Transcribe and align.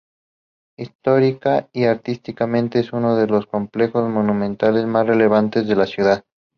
Histórica 0.79 1.69
y 1.71 1.83
artísticamente 1.83 2.79
es 2.79 2.91
uno 2.91 3.15
de 3.15 3.27
los 3.27 3.45
complejos 3.45 4.09
monumentales 4.09 4.87
más 4.87 5.05
relevantes 5.05 5.67
de 5.67 5.75
la 5.75 5.85
ciudad. 5.85 6.25